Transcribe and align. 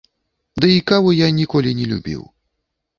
Дый 0.65 0.79
каву 0.93 1.13
я 1.25 1.29
ніколі 1.39 1.77
не 1.83 1.89
любіў. 1.95 2.29